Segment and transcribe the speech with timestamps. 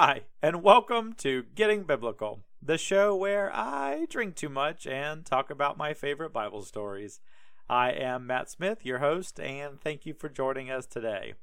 [0.00, 5.50] Hi, and welcome to Getting Biblical, the show where I drink too much and talk
[5.50, 7.18] about my favorite Bible stories.
[7.68, 11.34] I am Matt Smith, your host, and thank you for joining us today.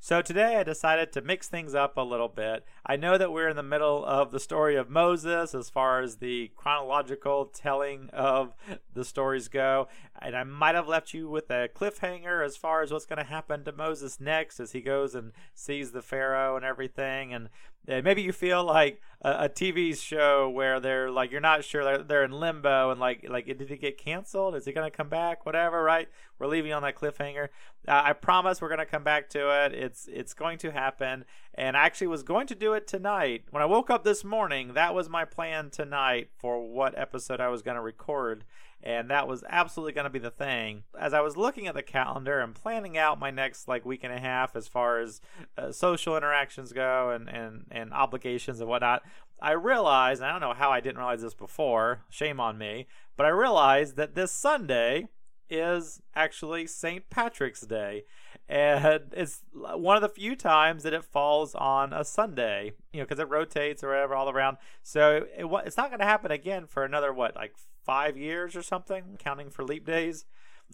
[0.00, 2.64] So today I decided to mix things up a little bit.
[2.84, 6.16] I know that we're in the middle of the story of Moses as far as
[6.16, 8.56] the chronological telling of
[8.92, 9.86] the stories go,
[10.20, 13.30] and I might have left you with a cliffhanger as far as what's going to
[13.30, 17.32] happen to Moses next as he goes and sees the Pharaoh and everything.
[17.32, 17.48] And
[17.86, 22.02] maybe you feel like a, a TV show where they're like you're not sure they're,
[22.02, 24.54] they're in limbo and like like did it get canceled?
[24.54, 25.44] Is it to come back?
[25.46, 26.08] Whatever, right?
[26.38, 27.48] We're leaving on that cliffhanger.
[27.86, 29.74] Uh, I promise we're to come back to it.
[29.74, 31.24] It's it's going to happen.
[31.54, 33.44] And I actually was going to do it tonight.
[33.50, 37.48] When I woke up this morning, that was my plan tonight for what episode I
[37.48, 38.44] was to record
[38.82, 40.82] and that was absolutely going to be the thing.
[40.98, 44.12] As I was looking at the calendar and planning out my next like week and
[44.12, 45.20] a half as far as
[45.56, 49.02] uh, social interactions go and, and, and obligations and whatnot,
[49.40, 53.26] I realized, I don't know how I didn't realize this before, shame on me, but
[53.26, 55.08] I realized that this Sunday
[55.52, 57.08] is actually St.
[57.10, 58.04] Patrick's Day.
[58.48, 63.04] And it's one of the few times that it falls on a Sunday, you know,
[63.04, 64.56] because it rotates or whatever all around.
[64.82, 68.62] So it, it's not going to happen again for another, what, like five years or
[68.62, 70.24] something, counting for leap days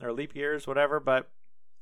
[0.02, 1.00] or leap years, whatever.
[1.00, 1.28] But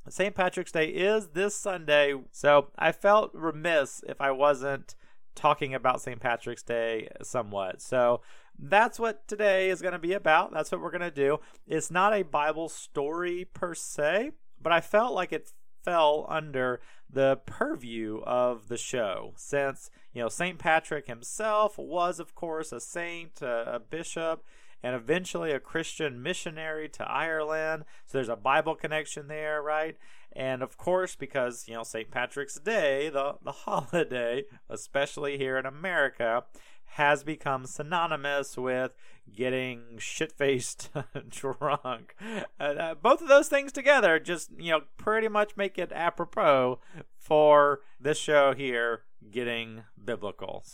[0.09, 0.35] St.
[0.35, 2.15] Patrick's Day is this Sunday.
[2.33, 4.95] So I felt remiss if I wasn't
[5.35, 6.21] talking about St.
[6.21, 7.81] Patrick's Day somewhat.
[7.81, 8.23] So
[8.59, 10.53] that's what today is going to be about.
[10.53, 11.39] That's what we're going to do.
[11.67, 15.53] It's not a Bible story per se, but I felt like it
[15.85, 20.59] fell under the purview of the show since, you know, St.
[20.59, 24.45] Patrick himself was, of course, a saint, a, a bishop
[24.83, 27.85] and eventually a Christian missionary to Ireland.
[28.07, 29.97] So there's a Bible connection there, right?
[30.33, 32.11] And of course, because, you know, St.
[32.11, 36.45] Patrick's Day, the, the holiday, especially here in America,
[36.91, 38.93] has become synonymous with
[39.33, 40.91] getting shit faced
[41.29, 42.15] drunk.
[42.59, 46.79] Uh, both of those things together just, you know, pretty much make it apropos
[47.19, 50.65] for this show here, Getting Biblical.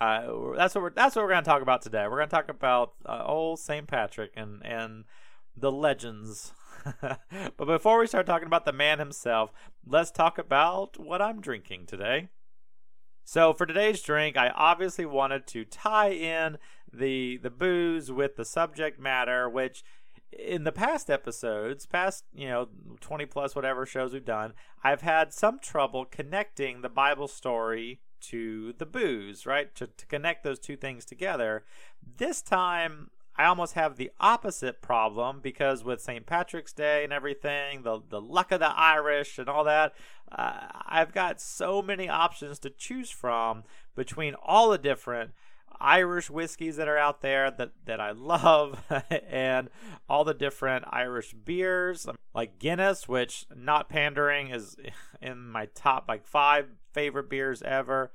[0.00, 2.04] Uh, that's what we're that's what we're going to talk about today.
[2.04, 3.86] We're going to talk about uh, old St.
[3.86, 5.04] Patrick and and
[5.56, 6.52] the legends.
[7.00, 9.50] but before we start talking about the man himself,
[9.86, 12.28] let's talk about what I'm drinking today.
[13.28, 16.58] So for today's drink, I obviously wanted to tie in
[16.92, 19.82] the the booze with the subject matter, which
[20.30, 22.68] in the past episodes, past, you know,
[23.00, 24.52] 20 plus whatever shows we've done,
[24.84, 29.74] I've had some trouble connecting the Bible story to the booze, right?
[29.74, 31.64] To, to connect those two things together.
[32.18, 36.26] This time, I almost have the opposite problem because with St.
[36.26, 39.94] Patrick's Day and everything, the the luck of the Irish and all that,
[40.32, 43.64] uh, I've got so many options to choose from
[43.94, 45.32] between all the different
[45.80, 48.82] Irish whiskeys that are out there that, that I love,
[49.30, 49.68] and
[50.08, 54.76] all the different Irish beers like Guinness, which not pandering is
[55.20, 58.12] in my top like five favorite beers ever.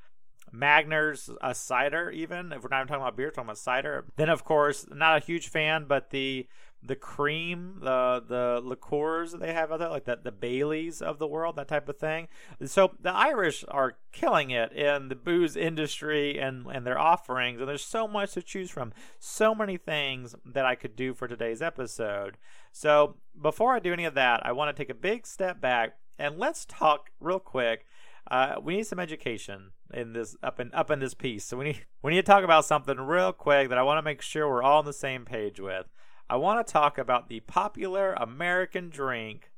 [0.53, 4.06] Magners, a cider, even if we're not even talking about beer, talking about cider.
[4.16, 6.47] Then, of course, not a huge fan, but the
[6.84, 11.19] the cream, the the liqueurs that they have out there, like the, the Baileys of
[11.19, 12.28] the world, that type of thing.
[12.66, 17.69] So the Irish are killing it in the booze industry and and their offerings, and
[17.69, 21.61] there's so much to choose from, so many things that I could do for today's
[21.61, 22.38] episode.
[22.72, 25.97] So before I do any of that, I want to take a big step back
[26.17, 27.85] and let's talk real quick
[28.29, 31.45] uh, we need some education in this up in up in this piece.
[31.45, 34.03] So we need we need to talk about something real quick that I want to
[34.03, 35.87] make sure we're all on the same page with.
[36.29, 39.51] I want to talk about the popular American drink,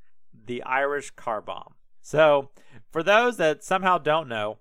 [0.46, 1.76] the Irish car bomb.
[2.02, 2.50] So,
[2.92, 4.58] for those that somehow don't know,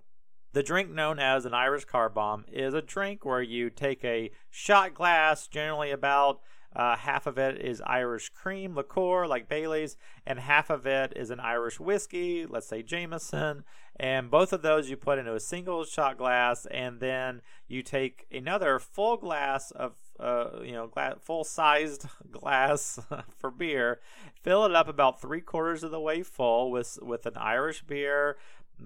[0.53, 4.29] the drink known as an Irish car bomb is a drink where you take a
[4.51, 6.39] shot glass, generally about
[6.75, 11.29] uh, half of it is Irish cream liqueur, like Bailey's, and half of it is
[11.29, 13.63] an Irish whiskey, let's say Jameson.
[13.95, 18.25] And both of those you put into a single shot glass, and then you take
[18.31, 22.99] another full glass of, uh, you know, gla- full sized glass
[23.37, 23.99] for beer,
[24.41, 28.37] fill it up about three quarters of the way full with with an Irish beer,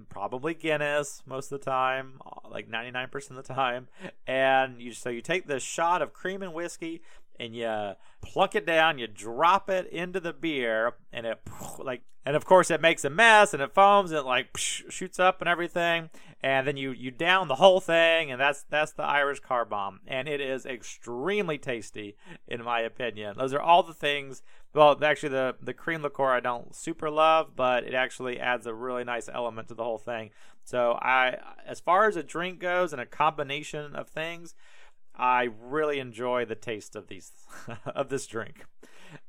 [0.10, 2.19] probably Guinness most of the time,
[2.50, 3.88] like 99% of the time.
[4.25, 7.01] And you so you take this shot of cream and whiskey,
[7.39, 11.39] and you pluck it down, you drop it into the beer, and it
[11.80, 15.19] like, and of course it makes a mess and it foams and it like shoots
[15.19, 16.10] up and everything.
[16.42, 20.01] and then you you down the whole thing, and that's that's the Irish car bomb,
[20.07, 22.16] and it is extremely tasty
[22.48, 23.36] in my opinion.
[23.38, 24.44] Those are all the things.
[24.74, 28.74] Well, actually, the the cream liqueur I don't super love, but it actually adds a
[28.74, 30.30] really nice element to the whole thing.
[30.63, 34.54] So I, as far as a drink goes, and a combination of things,
[35.18, 37.31] I really enjoy the taste of these
[37.86, 38.66] of this drink.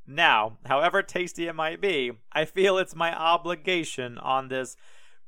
[0.06, 4.76] Now, however tasty it might be, I feel it's my obligation on this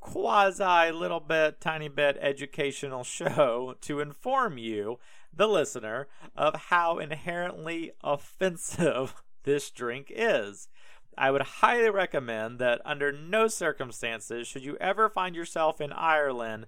[0.01, 4.99] quasi little bit, tiny bit educational show to inform you,
[5.33, 9.15] the listener, of how inherently offensive
[9.45, 10.69] this drink is.
[11.17, 16.67] I would highly recommend that under no circumstances should you ever find yourself in Ireland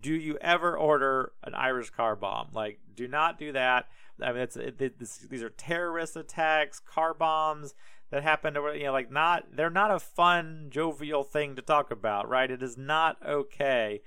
[0.00, 2.48] do you ever order an Irish car bomb?
[2.52, 3.86] Like, do not do that.
[4.22, 7.74] I mean, it's it, it, these are terrorist attacks, car bombs
[8.10, 11.90] that happen to you know like not they're not a fun jovial thing to talk
[11.90, 14.00] about right it is not okay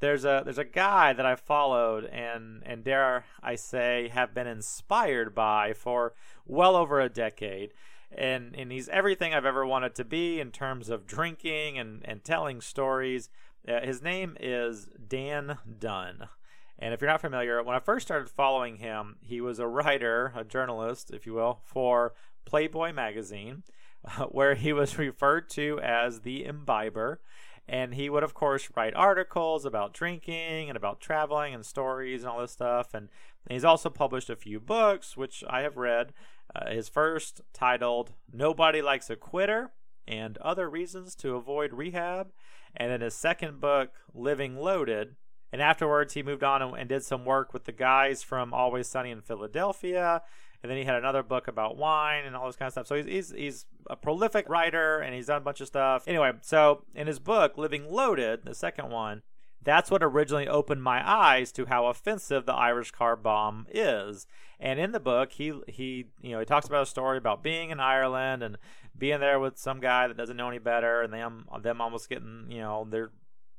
[0.00, 4.46] there's a there's a guy that I followed and and dare I say have been
[4.46, 6.14] inspired by for
[6.44, 7.72] well over a decade
[8.12, 12.22] and and he's everything I've ever wanted to be in terms of drinking and and
[12.22, 13.30] telling stories
[13.68, 16.28] uh, his name is Dan Dunn
[16.78, 20.32] and if you're not familiar when I first started following him he was a writer
[20.36, 22.14] a journalist if you will for
[22.46, 23.64] Playboy magazine,
[24.30, 27.20] where he was referred to as the imbiber.
[27.68, 32.30] And he would, of course, write articles about drinking and about traveling and stories and
[32.30, 32.94] all this stuff.
[32.94, 33.08] And,
[33.44, 36.14] and he's also published a few books, which I have read.
[36.54, 39.72] Uh, his first titled Nobody Likes a Quitter
[40.06, 42.28] and Other Reasons to Avoid Rehab.
[42.76, 45.16] And then his second book, Living Loaded.
[45.52, 49.10] And afterwards, he moved on and, did some work with the guys from Always Sunny
[49.10, 50.22] in Philadelphia
[50.62, 52.86] and then he had another book about wine and all this kind of stuff.
[52.88, 56.08] So he's he's, he's a prolific writer and he's done a bunch of stuff.
[56.08, 59.22] Anyway, so in his book Living Loaded, the second one,
[59.62, 64.26] that's what originally opened my eyes to how offensive the Irish car bomb is.
[64.60, 67.70] And in the book, he he you know he talks about a story about being
[67.70, 68.56] in Ireland and
[68.96, 72.46] being there with some guy that doesn't know any better, and them them almost getting
[72.48, 73.10] you know their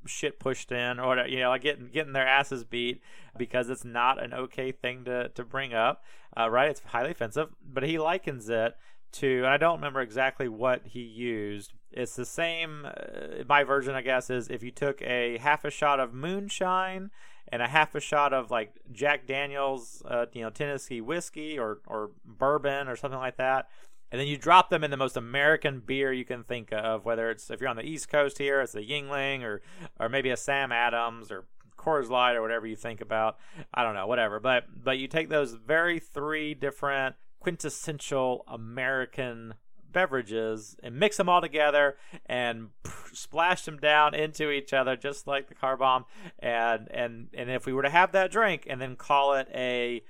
[0.06, 3.02] shit pushed in or whatever, you know like getting getting their asses beat
[3.36, 6.02] because it's not an okay thing to to bring up
[6.38, 8.74] uh, right it's highly offensive but he likens it
[9.10, 14.02] to i don't remember exactly what he used it's the same uh, my version i
[14.02, 17.10] guess is if you took a half a shot of moonshine
[17.50, 21.78] and a half a shot of like jack daniels uh, you know tennessee whiskey or
[21.86, 23.68] or bourbon or something like that
[24.10, 27.30] and then you drop them in the most American beer you can think of, whether
[27.30, 29.60] it's if you're on the East Coast here, it's a Yuengling or
[30.00, 31.44] or maybe a Sam Adams or
[31.76, 33.36] Coors Light or whatever you think about.
[33.72, 34.40] I don't know, whatever.
[34.40, 39.54] But but you take those very three different quintessential American
[39.92, 41.96] beverages and mix them all together
[42.26, 42.68] and
[43.12, 46.04] splash them down into each other just like the car bomb
[46.38, 50.02] and and and if we were to have that drink and then call it a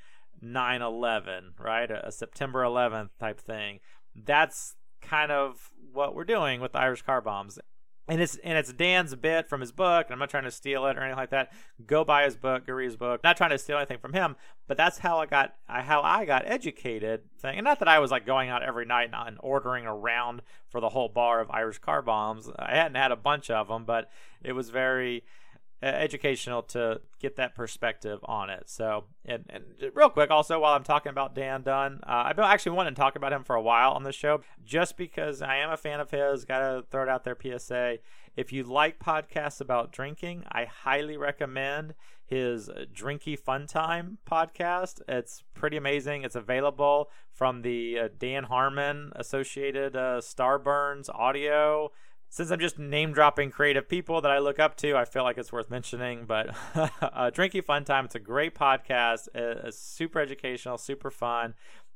[0.42, 1.90] 9/11, right?
[1.90, 3.80] A, a September 11th type thing.
[4.14, 7.58] That's kind of what we're doing with the Irish car bombs.
[8.08, 10.86] And it's and it's Dan's bit from his book, and I'm not trying to steal
[10.86, 11.52] it or anything like that.
[11.86, 13.22] Go buy his book, go read his book.
[13.22, 14.34] Not trying to steal anything from him,
[14.66, 17.20] but that's how I got how I got educated.
[17.38, 20.80] Thing, and not that I was like going out every night and ordering around for
[20.80, 22.50] the whole bar of Irish car bombs.
[22.58, 24.10] I hadn't had a bunch of them, but
[24.42, 25.22] it was very
[25.86, 28.64] educational to get that perspective on it.
[28.66, 29.64] So, and, and
[29.94, 33.00] real quick, also while I'm talking about Dan Dunn, uh, I've been actually wanting to
[33.00, 36.00] talk about him for a while on the show, just because I am a fan
[36.00, 36.44] of his.
[36.44, 37.98] Got to throw it out there, PSA.
[38.36, 41.94] If you like podcasts about drinking, I highly recommend
[42.24, 45.00] his Drinky Fun Time podcast.
[45.08, 46.22] It's pretty amazing.
[46.22, 51.90] It's available from the uh, Dan Harmon Associated uh, Starburns Audio
[52.30, 55.38] since I'm just name dropping creative people that I look up to, I feel like
[55.38, 56.24] it's worth mentioning.
[56.26, 59.28] But uh, Drinky Fun Time, it's a great podcast.
[59.34, 61.54] It's super educational, super fun,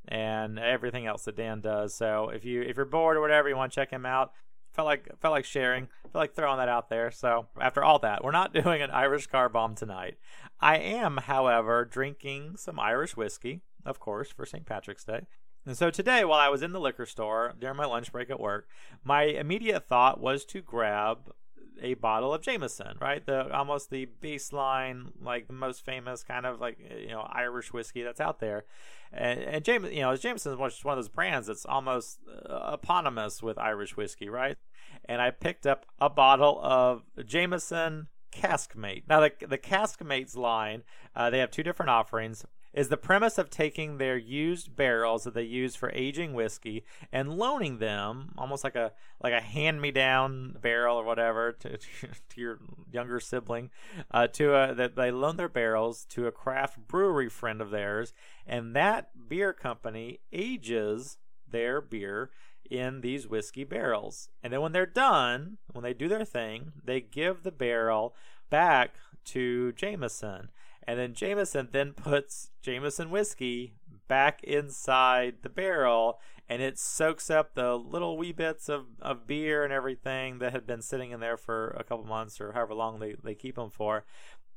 [0.08, 1.94] and everything else that Dan does.
[1.94, 4.32] So if you if you're bored or whatever, you want to check him out.
[4.72, 7.10] Felt like felt like sharing, felt like throwing that out there.
[7.10, 10.16] So after all that, we're not doing an Irish car bomb tonight.
[10.60, 14.64] I am, however, drinking some Irish whiskey, of course, for St.
[14.64, 15.26] Patrick's Day.
[15.64, 18.40] And so today, while I was in the liquor store during my lunch break at
[18.40, 18.66] work,
[19.04, 21.32] my immediate thought was to grab
[21.80, 23.24] a bottle of Jameson, right?
[23.24, 28.02] The almost the baseline, like the most famous kind of like you know Irish whiskey
[28.02, 28.64] that's out there.
[29.12, 33.42] And, and James, you know, Jameson is one of those brands that's almost uh, eponymous
[33.42, 34.56] with Irish whiskey, right?
[35.04, 39.04] And I picked up a bottle of Jameson Caskmate.
[39.08, 40.82] Now the the Caskmates line,
[41.14, 45.34] uh, they have two different offerings is the premise of taking their used barrels that
[45.34, 50.96] they use for aging whiskey and loaning them, almost like a like a hand-me-down barrel
[50.96, 51.76] or whatever, to,
[52.28, 52.58] to your
[52.90, 53.70] younger sibling,
[54.10, 58.12] uh, to a, that they loan their barrels to a craft brewery friend of theirs,
[58.46, 62.30] and that beer company ages their beer
[62.70, 64.30] in these whiskey barrels.
[64.42, 68.14] And then when they're done, when they do their thing, they give the barrel
[68.50, 68.94] back
[69.26, 70.50] to Jameson.
[70.86, 73.74] And then Jameson then puts Jameson whiskey
[74.08, 79.64] back inside the barrel and it soaks up the little wee bits of, of beer
[79.64, 82.98] and everything that had been sitting in there for a couple months or however long
[82.98, 84.04] they, they keep them for.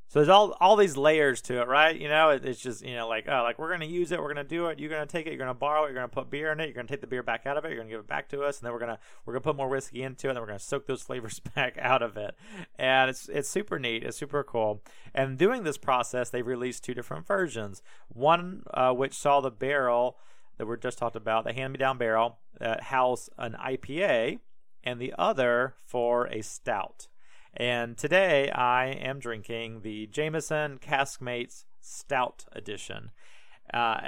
[0.08, 2.00] So there's all all these layers to it, right?
[2.00, 4.34] You know, it, it's just you know like oh like we're gonna use it, we're
[4.34, 6.52] gonna do it, you're gonna take it, you're gonna borrow it, you're gonna put beer
[6.52, 8.08] in it, you're gonna take the beer back out of it, you're gonna give it
[8.08, 10.38] back to us, and then we're gonna we're gonna put more whiskey into it, and
[10.38, 12.36] then we're gonna soak those flavors back out of it,
[12.78, 14.84] and it's it's super neat, it's super cool.
[15.14, 17.82] And doing this process, they've released two different versions.
[18.08, 20.18] One uh, which saw the barrel
[20.58, 24.40] that we just talked about, the hand-me-down barrel that house an IPA,
[24.84, 27.08] and the other for a stout.
[27.56, 33.12] And today I am drinking the Jameson Caskmates Stout Edition.
[33.74, 34.00] Uh,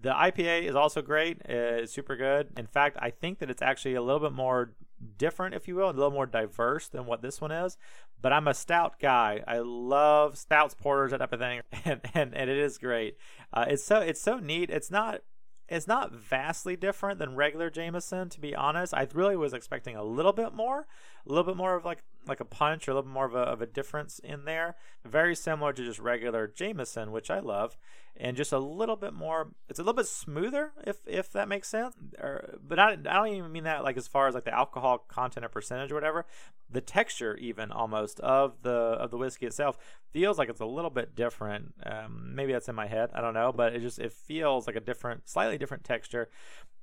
[0.00, 1.42] the IPA is also great.
[1.44, 2.48] It's super good.
[2.56, 4.72] In fact, I think that it's actually a little bit more
[5.18, 7.76] different, if you will, a little more diverse than what this one is.
[8.20, 9.44] But I'm a stout guy.
[9.46, 13.18] I love stouts, porters, that type of thing, and and, and it is great.
[13.52, 14.70] Uh, it's so it's so neat.
[14.70, 15.20] It's not
[15.68, 18.94] it's not vastly different than regular Jameson, to be honest.
[18.94, 20.86] I really was expecting a little bit more,
[21.26, 23.38] a little bit more of like like a punch or a little more of a,
[23.38, 24.76] of a difference in there.
[25.04, 27.76] Very similar to just regular Jameson, which I love,
[28.16, 29.52] and just a little bit more.
[29.68, 31.94] It's a little bit smoother, if if that makes sense.
[32.18, 34.98] Or, but I, I don't even mean that like as far as like the alcohol
[34.98, 36.26] content or percentage or whatever.
[36.70, 39.78] The texture, even almost of the of the whiskey itself,
[40.12, 41.74] feels like it's a little bit different.
[41.84, 43.10] Um, maybe that's in my head.
[43.14, 46.28] I don't know, but it just it feels like a different, slightly different texture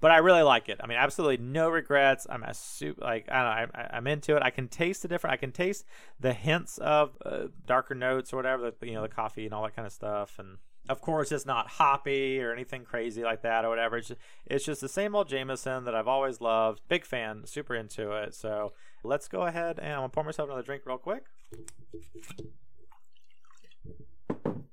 [0.01, 0.79] but I really like it.
[0.83, 2.25] I mean, absolutely no regrets.
[2.27, 3.79] I'm a super like I don't know.
[3.79, 4.41] I, am into it.
[4.41, 5.35] I can taste the different.
[5.35, 5.85] I can taste
[6.19, 8.71] the hints of uh, darker notes or whatever.
[8.71, 10.39] The, you know, the coffee and all that kind of stuff.
[10.39, 10.57] And
[10.91, 13.97] of course, it's not hoppy or anything crazy like that or whatever.
[13.97, 16.81] It's just, it's just the same old Jameson that I've always loved.
[16.87, 17.43] Big fan.
[17.45, 18.35] Super into it.
[18.35, 21.23] So let's go ahead and I'm gonna pour myself another drink real quick.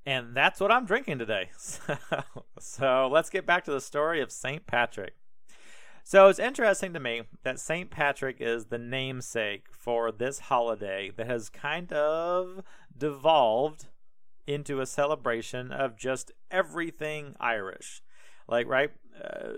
[0.05, 1.49] And that's what I'm drinking today.
[1.57, 1.95] So,
[2.59, 4.65] so let's get back to the story of St.
[4.65, 5.13] Patrick.
[6.03, 7.91] So it's interesting to me that St.
[7.91, 12.63] Patrick is the namesake for this holiday that has kind of
[12.97, 13.85] devolved
[14.49, 18.01] into a celebration of just everything Irish.
[18.47, 18.89] Like, right?
[19.23, 19.49] Uh,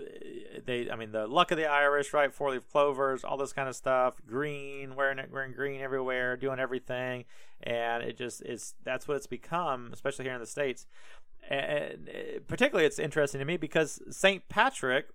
[0.66, 2.32] they, I mean, the luck of the Irish, right?
[2.32, 4.16] Four leaf clovers, all this kind of stuff.
[4.26, 7.24] Green, wearing it, wearing green everywhere, doing everything,
[7.62, 8.74] and it just is.
[8.84, 10.86] That's what it's become, especially here in the states.
[11.48, 12.10] And
[12.46, 15.06] particularly, it's interesting to me because Saint Patrick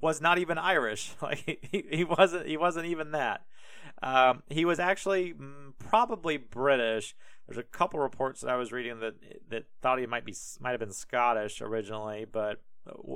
[0.00, 1.12] was not even Irish.
[1.22, 3.42] Like he, he wasn't he wasn't even that.
[4.02, 7.16] Um, he was actually mm, probably British.
[7.46, 9.14] There's a couple reports that I was reading that
[9.50, 12.62] that thought he might be might have been Scottish originally, but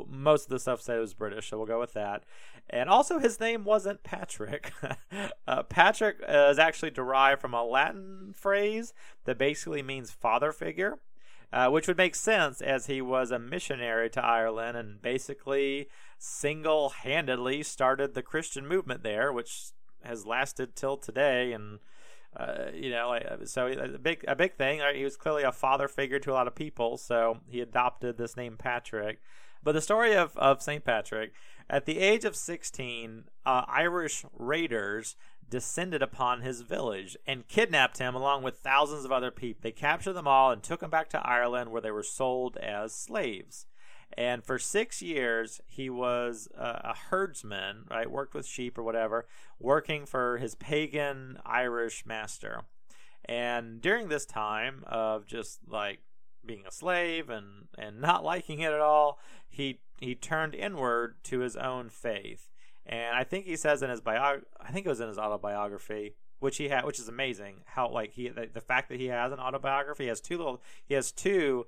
[0.09, 2.25] most of the stuff said it was British, so we'll go with that.
[2.71, 4.73] And also, his name wasn't Patrick.
[5.47, 8.93] uh, Patrick is actually derived from a Latin phrase
[9.25, 10.99] that basically means father figure,
[11.53, 16.91] uh, which would make sense as he was a missionary to Ireland and basically single
[16.91, 21.53] handedly started the Christian movement there, which has lasted till today.
[21.53, 21.79] And
[22.37, 24.81] uh, you know, like, so a big a big thing.
[24.95, 28.37] He was clearly a father figure to a lot of people, so he adopted this
[28.37, 29.21] name Patrick.
[29.63, 30.85] But the story of, of St.
[30.85, 31.33] Patrick,
[31.69, 35.17] at the age of 16, uh, Irish raiders
[35.51, 39.61] descended upon his village and kidnapped him along with thousands of other people.
[39.63, 42.95] They captured them all and took them back to Ireland where they were sold as
[42.95, 43.67] slaves.
[44.17, 48.11] And for six years, he was a, a herdsman, right?
[48.11, 49.27] Worked with sheep or whatever,
[49.61, 52.63] working for his pagan Irish master.
[53.25, 56.01] And during this time of just like
[56.45, 61.41] being a slave and, and not liking it at all, he he turned inward to
[61.41, 62.49] his own faith.
[62.87, 66.15] And I think he says in his bio, I think it was in his autobiography,
[66.39, 67.63] which he had, which is amazing.
[67.67, 70.63] How like he the, the fact that he has an autobiography, he has two little,
[70.87, 71.67] he has two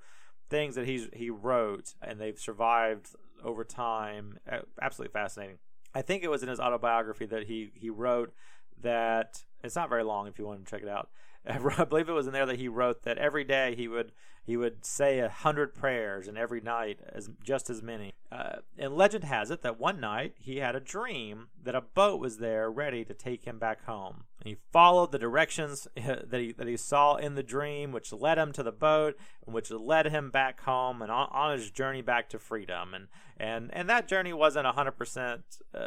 [0.50, 3.10] things that he's he wrote and they've survived
[3.42, 4.38] over time.
[4.82, 5.58] Absolutely fascinating.
[5.94, 8.34] I think it was in his autobiography that he he wrote
[8.82, 11.08] that it's not very long if you want to check it out.
[11.48, 14.12] I believe it was in there that he wrote that every day he would
[14.50, 18.14] he would say a hundred prayers, and every night as just as many.
[18.32, 22.18] Uh, and legend has it that one night he had a dream that a boat
[22.18, 24.24] was there ready to take him back home.
[24.40, 28.38] And he followed the directions that he that he saw in the dream, which led
[28.38, 32.02] him to the boat, and which led him back home and on, on his journey
[32.02, 32.94] back to freedom.
[32.94, 35.42] And and and that journey wasn't hundred uh, percent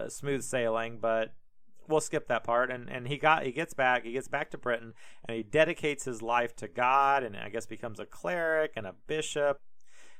[0.07, 1.33] smooth sailing, but
[1.87, 2.71] we'll skip that part.
[2.71, 4.93] And and he got he gets back he gets back to britain
[5.27, 8.95] and he dedicates his life to god and i guess becomes a cleric and a
[9.07, 9.59] bishop.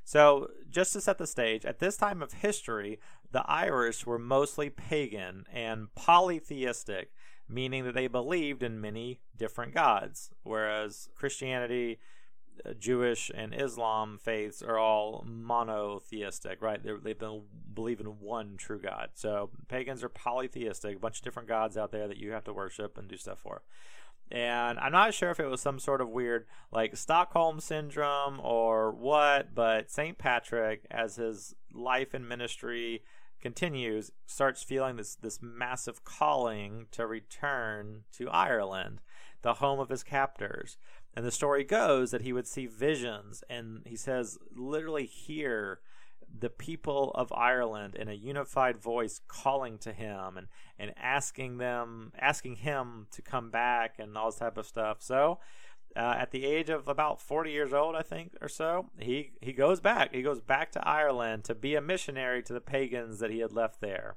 [0.06, 3.00] So just to set the stage at this time of history
[3.32, 7.12] the irish were mostly pagan and polytheistic
[7.50, 12.00] meaning that they believed in many different gods whereas christianity
[12.66, 16.82] Uh, Jewish and Islam faiths are all monotheistic, right?
[16.84, 17.16] They're, they
[17.74, 19.10] believe in one true God.
[19.16, 22.54] So pagans are polytheistic, a bunch of different gods out there that you have to
[22.54, 23.62] worship and do stuff for.
[24.32, 28.92] And I'm not sure if it was some sort of weird, like Stockholm syndrome or
[28.92, 30.18] what, but St.
[30.18, 33.04] Patrick, as his life and ministry
[33.42, 39.02] continues, starts feeling this, this massive calling to return to Ireland,
[39.42, 40.78] the home of his captors.
[41.16, 45.80] And the story goes that he would see visions, and he says, literally hear
[46.40, 50.48] the people of Ireland in a unified voice calling to him and,
[50.80, 54.98] and asking them, asking him to come back and all this type of stuff.
[55.02, 55.40] So,
[55.96, 59.54] uh, at the age of about 40 years old, I think, or so, he, he
[59.54, 60.14] goes back.
[60.14, 63.54] He goes back to Ireland to be a missionary to the pagans that he had
[63.54, 64.16] left there.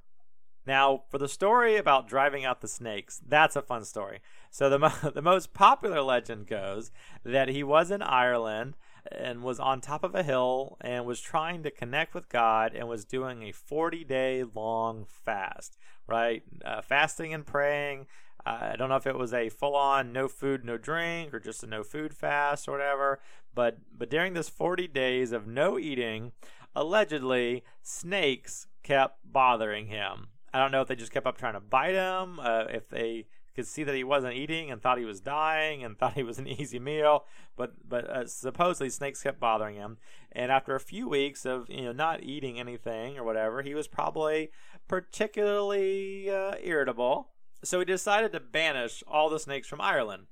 [0.66, 4.20] Now, for the story about driving out the snakes, that's a fun story.
[4.50, 6.90] So the mo- the most popular legend goes
[7.24, 8.76] that he was in Ireland
[9.12, 12.88] and was on top of a hill and was trying to connect with God and
[12.88, 16.42] was doing a 40 day long fast, right?
[16.64, 18.06] Uh, fasting and praying.
[18.44, 21.38] Uh, I don't know if it was a full on no food, no drink or
[21.38, 23.20] just a no food fast or whatever,
[23.54, 26.32] but but during this 40 days of no eating,
[26.74, 31.60] allegedly snakes kept bothering him I don't know if they just kept up trying to
[31.60, 35.20] bite him, uh, if they could see that he wasn't eating and thought he was
[35.20, 37.24] dying and thought he was an easy meal,
[37.56, 39.98] but but uh, supposedly snakes kept bothering him.
[40.32, 43.88] And after a few weeks of you know not eating anything or whatever, he was
[43.88, 44.50] probably
[44.88, 47.30] particularly uh, irritable.
[47.64, 50.26] So he decided to banish all the snakes from Ireland.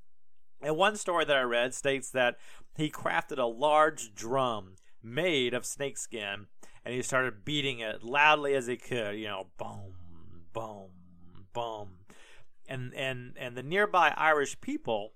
[0.63, 2.37] And one story that I read states that
[2.77, 6.47] he crafted a large drum made of snakeskin
[6.85, 9.95] and he started beating it loudly as he could, you know, boom,
[10.55, 10.91] boom,
[11.53, 11.89] boom.
[12.67, 15.13] And, and, and the nearby Irish people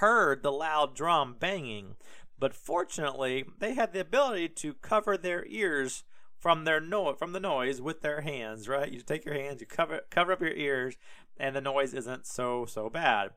[0.00, 1.96] heard the loud drum banging,
[2.38, 6.04] but fortunately, they had the ability to cover their ears
[6.42, 8.90] from their no- from the noise with their hands, right?
[8.90, 10.96] You take your hands, you cover cover up your ears,
[11.36, 13.30] and the noise isn't so so bad.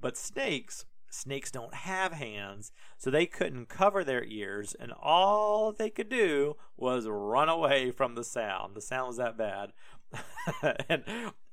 [0.00, 5.88] But snakes, snakes don't have hands, so they couldn't cover their ears, and all they
[5.88, 8.74] could do was run away from the sound.
[8.74, 9.72] The sound was that bad.
[10.88, 11.04] and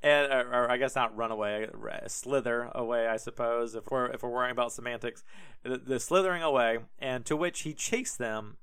[0.02, 1.68] and or, or, I guess not run away,
[2.08, 3.76] slither away, I suppose.
[3.76, 5.24] If we're if we're worrying about semantics,
[5.64, 8.58] the, the slithering away, and to which he chased them,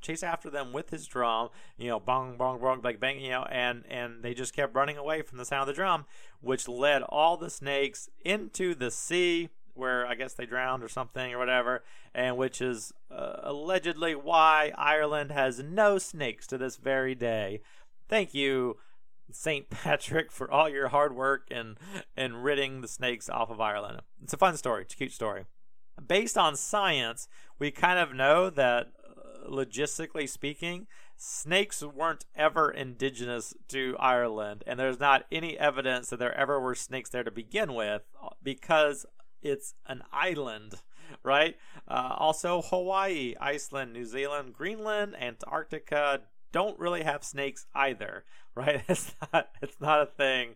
[0.00, 1.48] chased after them with his drum,
[1.78, 4.98] you know, bong bong bong, like bang, you know, and and they just kept running
[4.98, 6.04] away from the sound of the drum,
[6.40, 11.32] which led all the snakes into the sea where I guess they drowned or something
[11.32, 11.82] or whatever,
[12.14, 17.62] and which is uh, allegedly why Ireland has no snakes to this very day.
[18.08, 18.76] Thank you,
[19.32, 19.70] St.
[19.70, 21.78] Patrick, for all your hard work and,
[22.16, 24.00] and ridding the snakes off of Ireland.
[24.22, 25.44] It's a fun story, it's a cute story.
[26.06, 33.52] Based on science, we kind of know that, uh, logistically speaking, snakes weren't ever indigenous
[33.68, 37.74] to Ireland, and there's not any evidence that there ever were snakes there to begin
[37.74, 38.02] with
[38.42, 39.04] because
[39.42, 40.76] it's an island,
[41.22, 41.56] right?
[41.86, 48.82] Uh, also, Hawaii, Iceland, New Zealand, Greenland, Antarctica don't really have snakes either, right?
[48.88, 50.54] It's not it's not a thing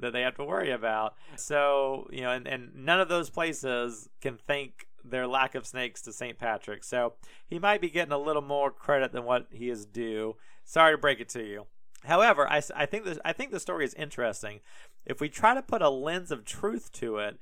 [0.00, 1.14] that they have to worry about.
[1.36, 6.02] So you know, and, and none of those places can thank their lack of snakes
[6.02, 6.38] to St.
[6.38, 6.84] Patrick.
[6.84, 7.14] So
[7.46, 10.36] he might be getting a little more credit than what he is due.
[10.64, 11.66] Sorry to break it to you.
[12.04, 14.60] However, I, I think this, I think the story is interesting.
[15.04, 17.38] If we try to put a lens of truth to it,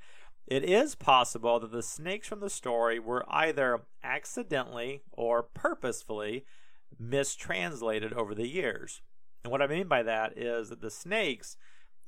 [0.47, 6.45] it is possible that the snakes from the story were either accidentally or purposefully
[6.99, 9.03] mistranslated over the years.
[9.45, 11.57] And what I mean by that is that the snakes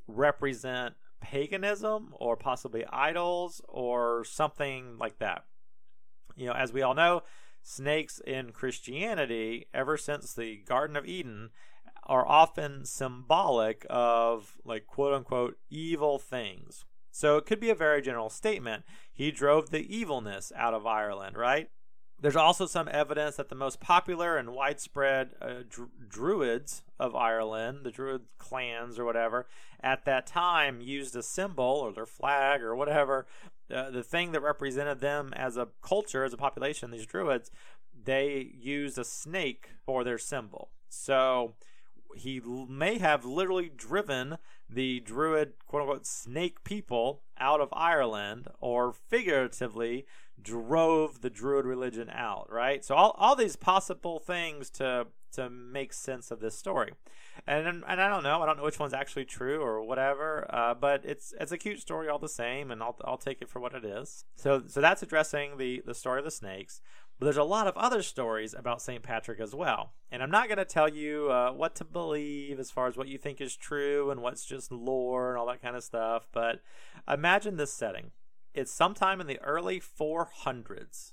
[0.07, 5.45] represent paganism or possibly idols or something like that.
[6.37, 7.23] You know, as we all know,
[7.63, 11.51] snakes in Christianity, ever since the Garden of Eden,
[12.05, 18.01] are often symbolic of like quote unquote evil things So it could be a very
[18.01, 18.85] general statement.
[19.13, 21.69] He drove the evilness out of Ireland, right?
[22.23, 27.81] There's also some evidence that the most popular and widespread uh, dr- druids of Ireland,
[27.83, 29.49] the druid clans or whatever,
[29.83, 33.27] at that time used a symbol or their flag or whatever,
[33.75, 37.51] uh, the thing that represented them as a culture, as a population, these druids,
[38.05, 40.71] they used a snake for their symbol.
[40.89, 41.55] So
[42.15, 44.39] he may have literally driven
[44.71, 50.07] the druid quote unquote snake people out of Ireland or figuratively
[50.43, 52.85] drove the druid religion out, right?
[52.85, 56.93] So all, all these possible things to to make sense of this story.
[57.47, 60.75] And and I don't know, I don't know which one's actually true or whatever, uh,
[60.75, 63.61] but it's it's a cute story all the same and I'll I'll take it for
[63.61, 64.25] what it is.
[64.37, 66.81] So so that's addressing the the story of the snakes.
[67.19, 69.03] But there's a lot of other stories about St.
[69.03, 69.93] Patrick as well.
[70.11, 73.07] And I'm not going to tell you uh, what to believe as far as what
[73.07, 76.27] you think is true and what's just lore and all that kind of stuff.
[76.33, 76.63] But
[77.07, 78.11] imagine this setting
[78.55, 81.13] it's sometime in the early 400s.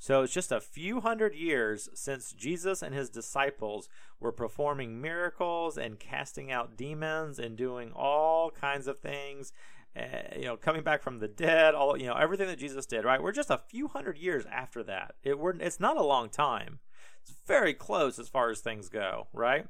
[0.00, 3.88] So it's just a few hundred years since Jesus and his disciples
[4.20, 9.52] were performing miracles and casting out demons and doing all kinds of things
[9.96, 13.04] uh, you know, coming back from the dead, all you know, everything that Jesus did,
[13.04, 13.22] right?
[13.22, 15.14] We're just a few hundred years after that.
[15.22, 16.78] It we're it's not a long time.
[17.22, 19.66] It's very close as far as things go, right?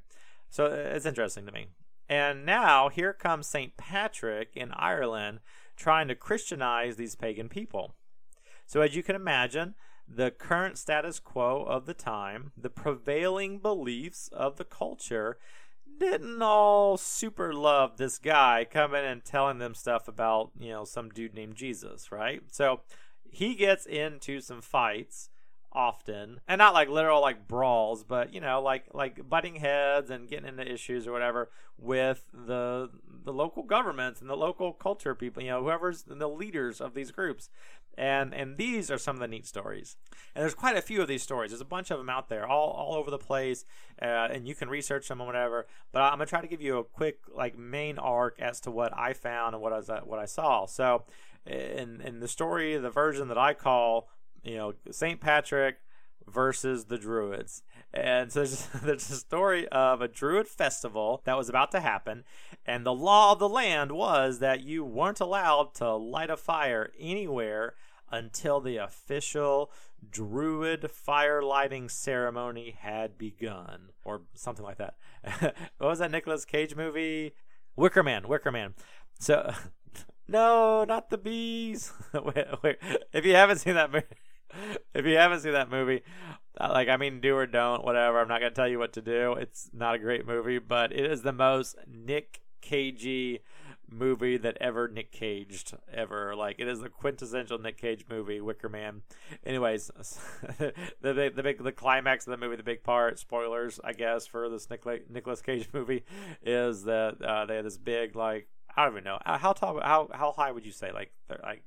[0.51, 1.69] So uh, it's interesting to me.
[2.09, 3.77] And now here comes St.
[3.77, 5.41] Patrick in Ireland
[5.79, 7.95] trying to Christianize these pagan people.
[8.67, 9.75] So as you can imagine,
[10.07, 15.39] the current status quo of the time, the prevailing beliefs of the culture,
[15.99, 21.09] didn't all super love this guy coming and telling them stuff about, you know, some
[21.11, 22.43] dude named Jesus, right?
[22.51, 22.81] So
[23.31, 25.31] he gets into some fights
[25.73, 26.41] often.
[26.49, 30.49] And not like literal like brawls but you know like like butting heads and getting
[30.49, 32.91] into issues or whatever with the
[33.25, 37.11] the local governments and the local culture people you know whoever's the leaders of these
[37.11, 37.51] groups.
[37.97, 39.97] And and these are some of the neat stories.
[40.35, 41.51] And there's quite a few of these stories.
[41.51, 43.65] There's a bunch of them out there all all over the place
[44.01, 45.67] uh, and you can research them or whatever.
[45.93, 48.97] But i'm gonna try to give you a quick like main arc as to what
[48.97, 50.67] i found and what i what i saw.
[50.67, 51.05] So
[51.47, 54.09] in in the story the version that i call
[54.43, 55.77] you know saint patrick
[56.27, 57.63] versus the Druids.
[57.93, 62.25] And so there's, there's a story of a Druid festival that was about to happen,
[62.67, 66.93] and the law of the land was that you weren't allowed to light a fire
[66.99, 67.75] anywhere
[68.11, 69.71] until the official
[70.11, 74.95] druid fire lighting ceremony had begun or something like that
[75.79, 77.35] what was that Nicolas Cage movie
[77.77, 78.75] Wicker Man Wicker Man
[79.19, 79.53] so
[80.29, 82.79] no not the bees wait, wait.
[83.13, 84.07] if you haven't seen that movie
[84.95, 86.03] if you haven't seen that movie
[86.61, 89.03] uh, like i mean do or don't whatever i'm not to tell you what to
[89.03, 93.41] do it's not a great movie but it is the most nick cagey
[93.91, 96.35] movie that ever Nick Caged ever.
[96.35, 99.03] Like it is the quintessential Nick Cage movie, Wicker Man.
[99.45, 99.91] Anyways,
[100.59, 104.27] the, the the big the climax of the movie, the big part, spoilers I guess
[104.27, 106.05] for this Nick Nicolas Cage movie
[106.43, 109.81] is that uh, they had this big like I don't even know uh, how tall
[109.81, 111.63] how how high would you say like like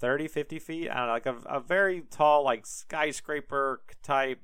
[0.00, 0.90] 30 50 feet?
[0.90, 4.40] I don't know like a, a very tall like skyscraper type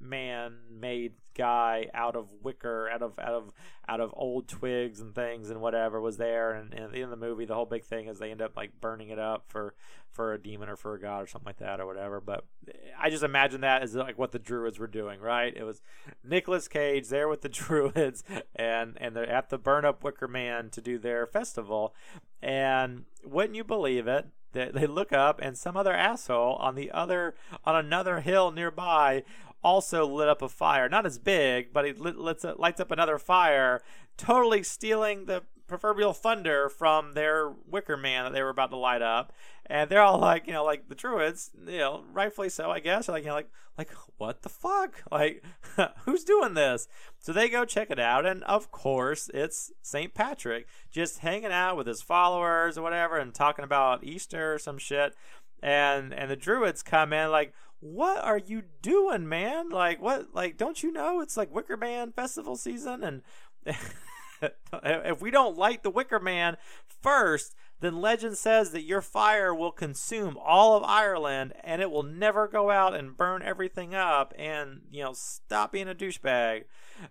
[0.00, 3.52] man made guy out of wicker out of out of
[3.88, 6.52] out of old twigs and things and whatever was there.
[6.52, 9.08] And, and in the movie the whole big thing is they end up like burning
[9.08, 9.74] it up for
[10.10, 12.20] for a demon or for a god or something like that or whatever.
[12.20, 12.44] But
[12.98, 15.54] i just imagine that as like what the druids were doing right?
[15.56, 15.80] It was
[16.22, 18.22] Nicolas Cage there with the druids
[18.54, 21.94] and and they have to burn up wicker man to do their festival.
[22.42, 26.90] And wouldn't you believe it they, they look up and some other asshole on the
[26.90, 27.34] other
[27.64, 29.22] on another hill nearby
[29.64, 30.88] also lit up a fire.
[30.88, 33.82] Not as big, but he lit, lights, uh, lights up another fire,
[34.16, 35.42] totally stealing the
[35.78, 39.32] proverbial thunder from their wicker man that they were about to light up.
[39.66, 43.08] And they're all like, you know, like the druids, you know, rightfully so, I guess.
[43.08, 45.02] Like, you know, like, like what the fuck?
[45.10, 45.42] Like,
[46.04, 46.88] who's doing this?
[47.20, 50.12] So they go check it out, and of course, it's St.
[50.12, 54.78] Patrick just hanging out with his followers or whatever, and talking about Easter or some
[54.78, 55.14] shit.
[55.62, 59.68] And and the druids come in like, what are you doing, man?
[59.70, 60.34] Like, what?
[60.34, 63.02] Like, don't you know it's like Wicker Man festival season?
[63.02, 63.22] And
[64.82, 66.56] if we don't light the Wicker Man
[67.00, 72.04] first, then legend says that your fire will consume all of Ireland and it will
[72.04, 74.32] never go out and burn everything up.
[74.38, 76.64] And, you know, stop being a douchebag.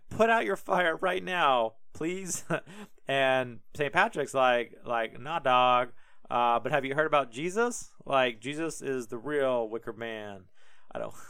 [0.10, 2.46] Put out your fire right now, please.
[3.08, 3.92] and St.
[3.92, 5.90] Patrick's like, like, nah, dog.
[6.30, 7.90] Uh, but have you heard about Jesus?
[8.06, 10.46] Like, Jesus is the real Wicker Man.
[10.94, 11.14] I don't.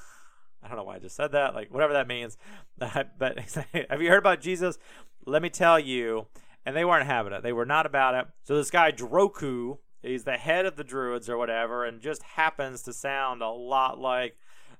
[0.63, 1.55] I don't know why I just said that.
[1.55, 2.37] Like whatever that means.
[2.77, 3.39] but
[3.89, 4.77] have you heard about Jesus?
[5.25, 6.27] Let me tell you.
[6.65, 7.43] and they weren't having it.
[7.43, 8.27] They were not about it.
[8.43, 12.83] So this guy Droku, he's the head of the druids or whatever, and just happens
[12.83, 14.35] to sound a lot like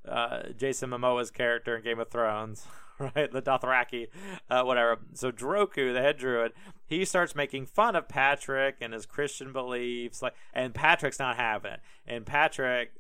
[0.08, 2.66] uh, Jason Momoa's character in Game of Thrones.
[3.16, 4.10] Right, the Dothraki,
[4.48, 5.00] uh, whatever.
[5.16, 6.52] So Droku, the head druid,
[6.86, 11.72] he starts making fun of Patrick and his Christian beliefs, like, and Patrick's not having
[11.72, 11.80] it.
[12.06, 12.92] And Patrick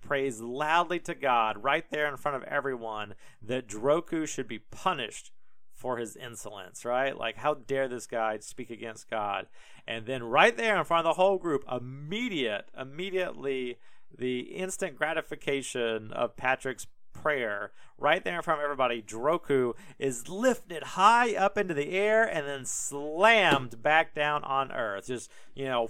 [0.00, 5.32] prays loudly to God right there in front of everyone that Droku should be punished
[5.74, 7.16] for his insolence, right?
[7.16, 9.46] Like, how dare this guy speak against God?
[9.86, 13.78] And then, right there in front of the whole group, immediate, immediately,
[14.16, 20.82] the instant gratification of Patrick's prayer, right there in front of everybody, Droku is lifted
[20.82, 25.06] high up into the air and then slammed back down on Earth.
[25.06, 25.88] Just, you know,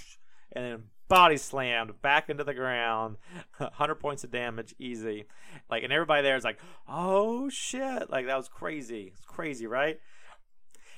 [0.52, 3.16] and then body slammed back into the ground.
[3.58, 5.24] 100 points of damage easy.
[5.70, 8.10] Like and everybody there is like oh shit.
[8.10, 9.12] Like that was crazy.
[9.14, 10.00] It's crazy right?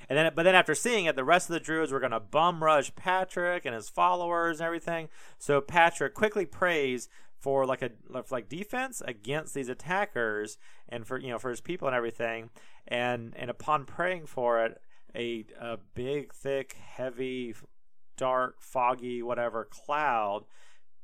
[0.09, 2.19] And then but then after seeing it the rest of the druids were going to
[2.19, 5.09] bum rush patrick and his followers and everything.
[5.37, 7.91] So patrick quickly prays for like a
[8.29, 12.49] like defense against these attackers and for you know for his people and everything.
[12.87, 14.81] And and upon praying for it
[15.15, 17.55] a, a big thick heavy
[18.21, 20.45] dark, foggy, whatever cloud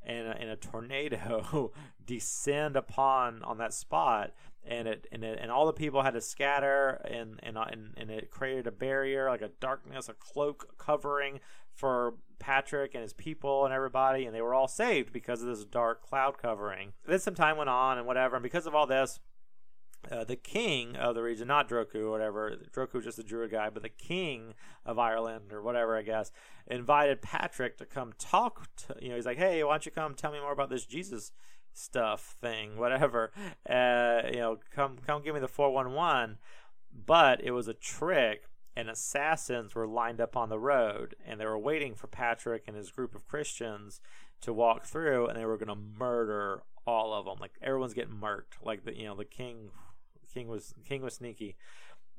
[0.05, 1.71] and a, a tornado
[2.05, 4.33] descend upon on that spot.
[4.63, 7.93] And it and it, and all the people had to scatter and, and uh, and
[7.97, 11.39] and it created a barrier like a darkness a cloak covering
[11.73, 14.25] for Patrick and his people and everybody.
[14.25, 16.93] And they were all saved because of this dark cloud covering.
[17.07, 18.35] Then some time went on and whatever.
[18.35, 19.19] And because of all this
[20.11, 22.55] uh, the king of the region, not Droku or whatever.
[22.73, 24.53] Droku was just a druid guy, but the king
[24.85, 26.31] of Ireland or whatever, I guess,
[26.67, 28.67] invited Patrick to come talk.
[28.77, 30.85] To, you know, he's like, "Hey, why don't you come tell me more about this
[30.85, 31.31] Jesus
[31.73, 33.31] stuff thing, whatever?
[33.69, 36.37] Uh, you know, come come give me the four one one."
[37.05, 41.45] But it was a trick, and assassins were lined up on the road, and they
[41.45, 43.99] were waiting for Patrick and his group of Christians
[44.41, 47.37] to walk through, and they were going to murder all of them.
[47.39, 48.63] Like everyone's getting murked.
[48.63, 49.69] Like the you know the king
[50.37, 51.55] King was King was sneaky.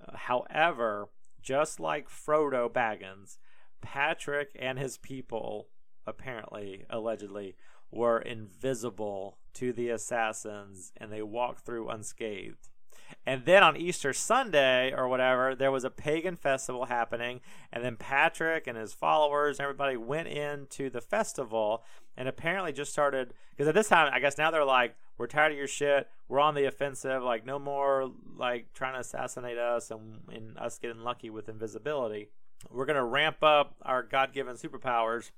[0.03, 1.09] Uh, however,
[1.41, 3.39] just like Frodo Baggins,
[3.81, 5.69] Patrick and his people
[6.05, 7.55] apparently allegedly
[7.93, 12.69] were invisible to the assassins and they walked through unscathed.
[13.25, 17.41] And then on Easter Sunday or whatever, there was a pagan festival happening.
[17.73, 21.85] And then Patrick and his followers and everybody went into the festival
[22.17, 23.33] and apparently just started.
[23.51, 26.09] Because at this time, I guess now they're like, we're tired of your shit.
[26.29, 27.23] We're on the offensive.
[27.23, 32.29] Like, no more like trying to assassinate us and, and us getting lucky with invisibility.
[32.71, 35.31] We're to ramp up our God given superpowers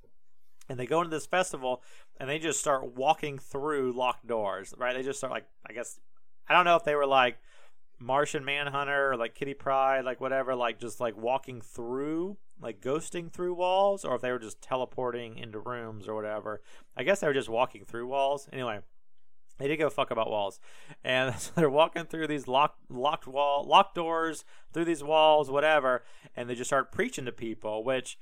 [0.68, 1.82] and they go into this festival
[2.18, 5.98] and they just start walking through locked doors right they just start like i guess
[6.48, 7.38] i don't know if they were like
[8.00, 13.30] Martian Manhunter or like Kitty Pryde, like whatever, like just like walking through, like ghosting
[13.30, 16.62] through walls, or if they were just teleporting into rooms or whatever.
[16.96, 18.48] I guess they were just walking through walls.
[18.52, 18.80] Anyway,
[19.60, 20.58] they did go fuck about walls,
[21.04, 26.02] and so they're walking through these locked locked wall locked doors through these walls, whatever,
[26.34, 28.18] and they just start preaching to people, which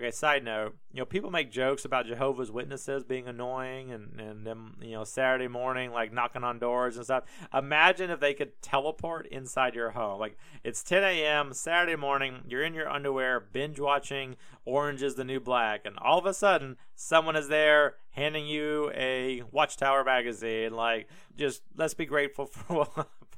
[0.00, 4.46] Okay, side note, you know, people make jokes about Jehovah's Witnesses being annoying and, and
[4.46, 7.24] them, you know, Saturday morning, like knocking on doors and stuff.
[7.52, 10.18] Imagine if they could teleport inside your home.
[10.18, 15.24] Like, it's 10 a.m., Saturday morning, you're in your underwear, binge watching Orange is the
[15.24, 20.72] New Black, and all of a sudden, someone is there handing you a Watchtower magazine.
[20.72, 22.88] Like, just let's be grateful for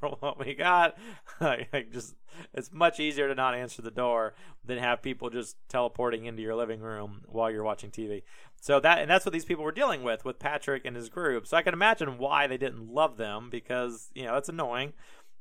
[0.02, 0.98] for what we got.
[1.40, 2.14] like, just
[2.52, 4.34] it's much easier to not answer the door
[4.64, 8.22] than have people just teleporting into your living room while you're watching TV.
[8.60, 11.46] So that and that's what these people were dealing with with Patrick and his group.
[11.46, 14.92] So I can imagine why they didn't love them because you know it's annoying.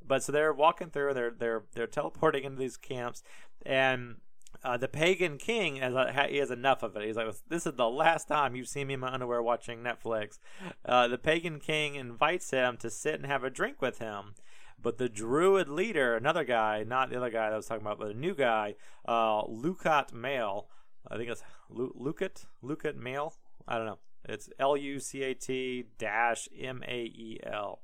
[0.04, 3.22] But so they're walking through, they're they're they're teleporting into these camps,
[3.64, 4.16] and
[4.64, 5.94] uh, the pagan king has
[6.28, 7.04] he has enough of it.
[7.04, 10.38] He's like, "This is the last time you've seen me in my underwear watching Netflix."
[10.84, 14.34] Uh, the pagan king invites him to sit and have a drink with him,
[14.82, 17.98] but the druid leader, another guy, not the other guy that I was talking about,
[17.98, 18.74] but a new guy,
[19.06, 20.68] uh, Lucat Male.
[21.08, 21.42] I think it's
[21.72, 23.34] Lucat, Lucat Male.
[23.66, 23.98] I don't know.
[24.24, 27.80] It's L U C A T dash M A E L.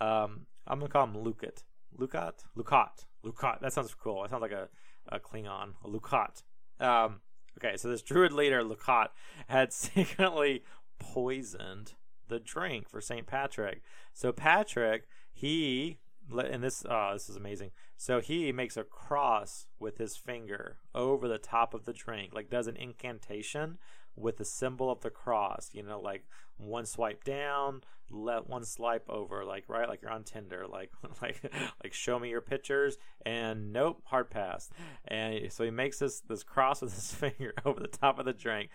[0.00, 1.62] Um, I'm gonna call him Lucat.
[1.98, 3.60] Lucat, Lucat, Lucat.
[3.60, 4.24] That sounds cool.
[4.24, 4.68] It sounds like a,
[5.08, 6.42] a Klingon, a Lucat.
[6.78, 7.20] Um,
[7.58, 9.08] okay, so this druid leader Lucat
[9.48, 10.64] had secretly
[10.98, 11.94] poisoned
[12.28, 13.82] the drink for Saint Patrick.
[14.12, 15.98] So Patrick, he
[16.30, 17.70] and this oh, this is amazing.
[17.96, 22.50] So he makes a cross with his finger over the top of the drink, like
[22.50, 23.78] does an incantation
[24.16, 25.70] with the symbol of the cross.
[25.72, 26.24] You know, like
[26.56, 30.90] one swipe down, let one swipe over, like right, like you're on Tinder, like
[31.22, 31.42] like
[31.82, 34.70] like show me your pictures, and nope, hard pass.
[35.06, 38.32] And so he makes this this cross with his finger over the top of the
[38.32, 38.70] drink,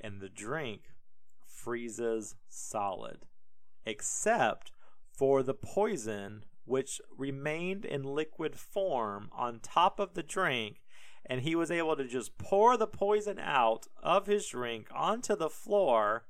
[0.00, 0.82] and the drink
[1.46, 3.26] freezes solid,
[3.84, 4.72] except
[5.12, 10.80] for the poison which remained in liquid form on top of the drink
[11.26, 15.50] and he was able to just pour the poison out of his drink onto the
[15.50, 16.24] floor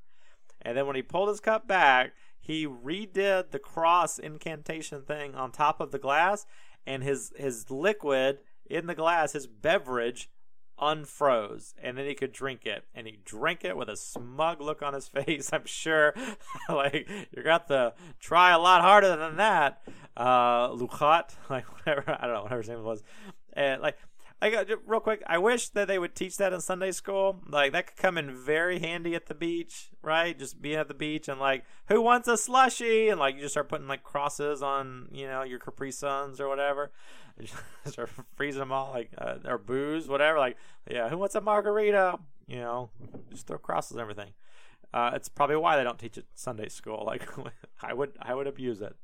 [0.62, 5.50] and then when he pulled his cup back he redid the cross incantation thing on
[5.50, 6.46] top of the glass
[6.86, 10.30] and his his liquid in the glass his beverage
[10.80, 14.82] unfroze and then he could drink it and he drank it with a smug look
[14.82, 16.14] on his face i'm sure
[16.68, 19.82] like you got to try a lot harder than that
[20.16, 20.70] uh
[21.50, 23.02] like whatever i don't know whatever his name was
[23.52, 23.96] and like
[24.40, 24.54] like
[24.86, 27.40] real quick, I wish that they would teach that in Sunday school.
[27.46, 30.38] Like that could come in very handy at the beach, right?
[30.38, 33.08] Just being at the beach and like, who wants a slushy?
[33.08, 36.48] And like you just start putting like crosses on, you know, your Capri Suns or
[36.48, 36.90] whatever.
[37.86, 40.38] start freezing them all, like uh, or booze, whatever.
[40.38, 40.56] Like,
[40.90, 42.18] yeah, who wants a margarita?
[42.46, 42.90] You know,
[43.30, 44.32] just throw crosses and everything.
[44.92, 47.04] Uh, it's probably why they don't teach it Sunday school.
[47.06, 47.28] Like
[47.82, 48.96] I would, I would abuse it.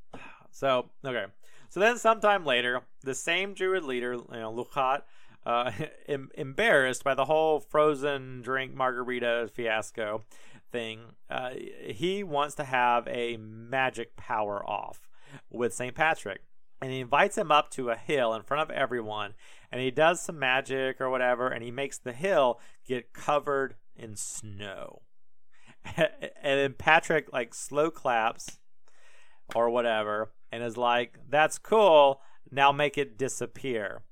[0.51, 1.27] So okay.
[1.69, 5.03] So then, sometime later, the same Druid leader, you know, Lucat,
[5.45, 5.71] uh,
[6.09, 10.25] em- embarrassed by the whole frozen drink margarita fiasco
[10.71, 11.51] thing, uh,
[11.87, 15.09] he wants to have a magic power off
[15.51, 15.95] with St.
[15.95, 16.41] Patrick.
[16.81, 19.35] And he invites him up to a hill in front of everyone,
[19.73, 24.15] and he does some magic or whatever, and he makes the hill get covered in
[24.17, 25.03] snow.
[25.97, 26.09] and
[26.43, 28.59] then Patrick like slow claps
[29.55, 32.21] or whatever, and is like, "That's cool.
[32.51, 34.03] Now make it disappear."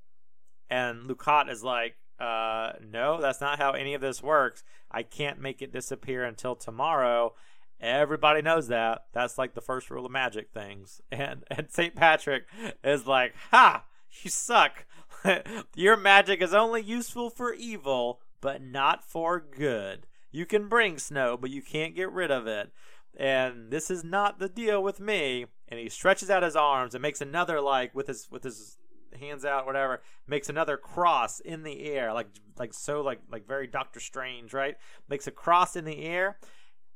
[0.69, 4.63] And Lucat is like, uh, no, that's not how any of this works.
[4.89, 7.33] I can't make it disappear until tomorrow.
[7.79, 9.05] Everybody knows that.
[9.13, 11.01] That's like the first rule of magic things.
[11.11, 11.95] And and St.
[11.95, 12.45] Patrick
[12.83, 13.85] is like, ha,
[14.21, 14.85] you suck.
[15.75, 20.07] Your magic is only useful for evil, but not for good.
[20.31, 22.71] You can bring snow, but you can't get rid of it.
[23.17, 25.45] And this is not the deal with me.
[25.67, 28.77] And he stretches out his arms and makes another like with his with his
[29.19, 32.27] hands out, whatever, makes another cross in the air, like
[32.59, 34.75] like so, like like very Doctor Strange, right?
[35.09, 36.37] Makes a cross in the air,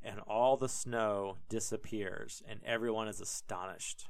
[0.03, 4.07] and all the snow disappears, and everyone is astonished.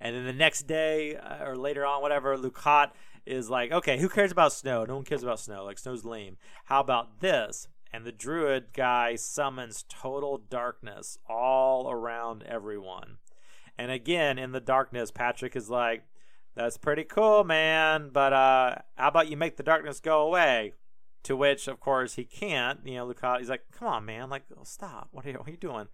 [0.00, 2.90] And then the next day uh, or later on, whatever, Lucat
[3.26, 4.84] is like, okay, who cares about snow?
[4.84, 5.64] No one cares about snow.
[5.64, 6.36] Like snow's lame.
[6.64, 7.68] How about this?
[7.92, 13.18] And the druid guy summons total darkness all around everyone.
[13.78, 16.04] And again, in the darkness, Patrick is like,
[16.54, 18.10] that's pretty cool, man.
[18.12, 20.74] But uh, how about you make the darkness go away?
[21.24, 22.80] To which, of course, he can't.
[22.84, 24.30] You know, Lucas, he's like, "Come on, man!
[24.30, 25.08] Like, oh, stop!
[25.12, 25.88] What are you, what are you doing?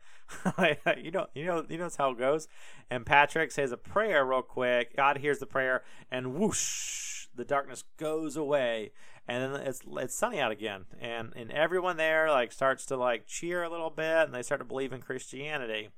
[1.03, 2.47] you know, you know, you know how it goes."
[2.91, 4.97] And Patrick says a prayer real quick.
[4.97, 8.93] God hears the prayer, and whoosh, the darkness goes away,
[9.27, 13.27] and then it's it's sunny out again, and and everyone there like starts to like
[13.27, 15.89] cheer a little bit, and they start to believe in Christianity.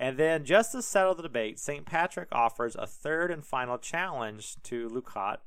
[0.00, 1.84] And then, just to settle the debate, St.
[1.84, 5.38] Patrick offers a third and final challenge to Lucat.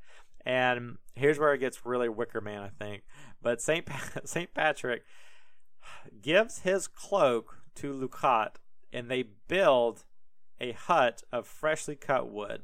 [0.46, 3.04] And here's where it gets really Wicker Man, I think.
[3.42, 3.86] But St.
[3.86, 4.54] Pa- St.
[4.54, 5.04] Patrick
[6.22, 8.56] gives his cloak to Lucat,
[8.92, 10.04] and they build
[10.60, 12.62] a hut of freshly cut wood.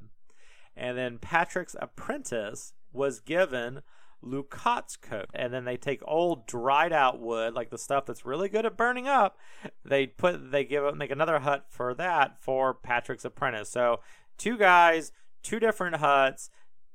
[0.75, 3.81] And then Patrick's apprentice was given
[4.23, 5.27] Lucat's coat.
[5.33, 8.77] And then they take old dried out wood, like the stuff that's really good at
[8.77, 9.37] burning up.
[9.83, 13.69] They put they give make another hut for that for Patrick's apprentice.
[13.69, 14.01] So
[14.37, 15.11] two guys,
[15.41, 16.49] two different huts,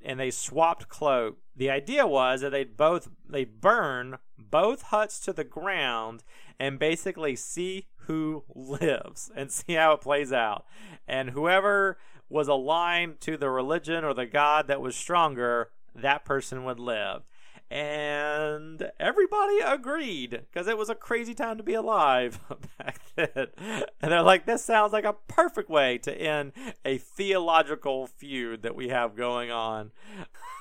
[0.05, 1.39] and they swapped cloak.
[1.55, 6.25] The idea was that they'd both they burn both huts to the ground
[6.59, 10.65] and basically see who lives and see how it plays out.
[11.07, 16.65] And whoever was aligned to the religion or the god that was stronger that person
[16.65, 17.23] would live.
[17.73, 22.39] And everybody agreed because it was a crazy time to be alive
[22.79, 23.47] back then.
[24.03, 26.53] And they're like, this sounds like a perfect way to end
[26.85, 29.91] a theological feud that we have going on.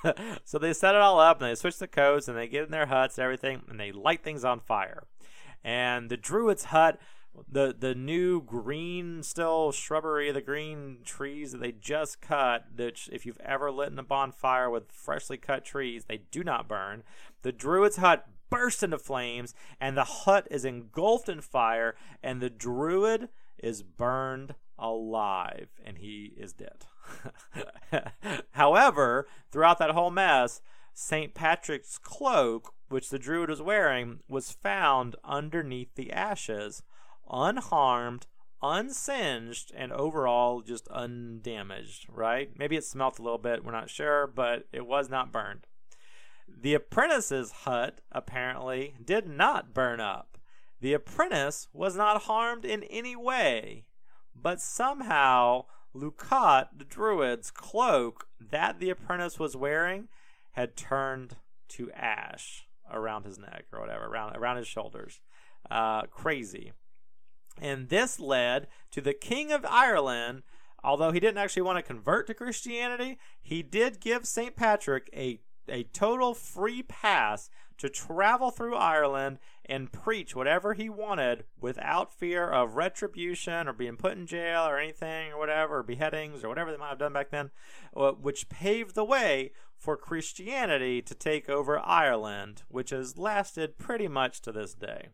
[0.45, 2.71] so they set it all up and they switch the codes and they get in
[2.71, 5.04] their huts and everything and they light things on fire.
[5.65, 6.97] And the Druid's hut
[7.48, 12.65] the the new green still shrubbery, the green trees that they just cut.
[12.76, 16.67] That if you've ever lit in a bonfire with freshly cut trees, they do not
[16.67, 17.04] burn.
[17.41, 22.50] The druid's hut bursts into flames, and the hut is engulfed in fire, and the
[22.50, 26.86] druid is burned alive, and he is dead.
[28.52, 30.62] However, throughout that whole mess,
[30.94, 31.34] St.
[31.34, 36.84] Patrick's cloak which the druid was wearing, was found underneath the ashes,
[37.32, 38.28] unharmed,
[38.62, 42.52] unsinged, and overall just undamaged, right?
[42.58, 45.65] Maybe it smelt a little bit, we're not sure, but it was not burned.
[46.48, 50.38] The apprentice's hut apparently did not burn up.
[50.82, 53.86] The apprentice was not harmed in any way,
[54.36, 60.08] but somehow Lucat, the druid's cloak that the apprentice was wearing,
[60.53, 61.38] had turned
[61.70, 65.22] to ash around his neck or whatever, around around his shoulders.
[65.70, 66.74] Uh, crazy.
[67.60, 70.43] And this led to the King of Ireland,
[70.84, 74.56] although he didn't actually want to convert to Christianity, he did give St.
[74.56, 81.45] Patrick a, a total free pass to travel through Ireland and preach whatever he wanted
[81.60, 86.43] without fear of retribution or being put in jail or anything or whatever, or beheadings
[86.43, 87.49] or whatever they might have done back then,
[87.95, 94.08] uh, which paved the way for Christianity to take over Ireland, which has lasted pretty
[94.08, 95.08] much to this day.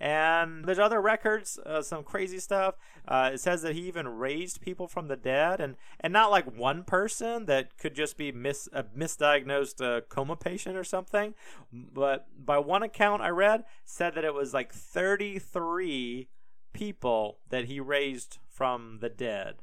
[0.00, 2.74] And there's other records, uh, some crazy stuff.
[3.06, 6.56] Uh, it says that he even raised people from the dead, and, and not like
[6.56, 11.34] one person that could just be mis, a misdiagnosed uh, coma patient or something.
[11.72, 16.28] But by one account I read, said that it was like 33
[16.72, 19.56] people that he raised from the dead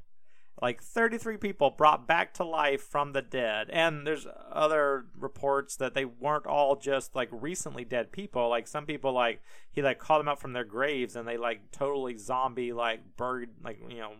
[0.61, 3.69] like 33 people brought back to life from the dead.
[3.71, 8.49] And there's other reports that they weren't all just like recently dead people.
[8.49, 9.41] Like some people like
[9.71, 13.51] he like called them up from their graves and they like totally zombie like bird
[13.63, 14.11] like you know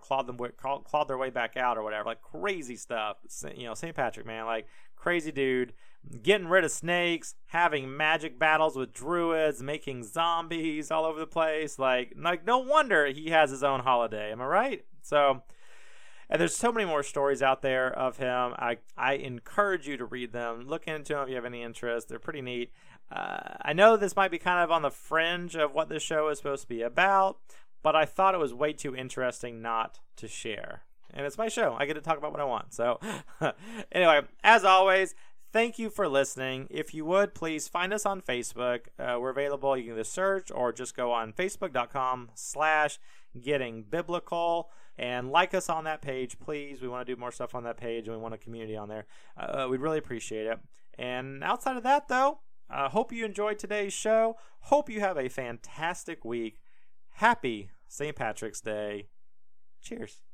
[0.00, 2.04] clawed them clawed their way back out or whatever.
[2.08, 3.16] Like crazy stuff.
[3.56, 4.46] You know st patrick man.
[4.46, 5.72] Like crazy dude.
[6.22, 11.76] Getting rid of snakes having magic battles with druids making zombies all over the place.
[11.76, 14.30] Like like no wonder he has his own holiday.
[14.30, 14.84] Am i right?
[15.02, 15.42] So
[16.30, 18.54] and there's so many more stories out there of him.
[18.58, 20.66] I, I encourage you to read them.
[20.66, 22.08] Look into them if you have any interest.
[22.08, 22.72] They're pretty neat.
[23.10, 26.28] Uh, I know this might be kind of on the fringe of what this show
[26.28, 27.38] is supposed to be about,
[27.82, 30.82] but I thought it was way too interesting not to share.
[31.14, 31.74] And it's my show.
[31.78, 32.74] I get to talk about what I want.
[32.74, 33.00] So,
[33.92, 35.14] anyway, as always,
[35.52, 36.66] thank you for listening.
[36.70, 38.88] If you would, please find us on Facebook.
[38.98, 39.74] Uh, we're available.
[39.74, 42.98] You can either search or just go on facebook.com slash
[43.40, 46.82] getting biblical and like us on that page, please.
[46.82, 48.88] We want to do more stuff on that page, and we want a community on
[48.88, 49.06] there.
[49.36, 50.58] Uh, we'd really appreciate it.
[50.98, 54.36] And outside of that, though, I uh, hope you enjoyed today's show.
[54.62, 56.60] Hope you have a fantastic week.
[57.12, 58.14] Happy St.
[58.14, 59.08] Patrick's Day.
[59.80, 60.27] Cheers.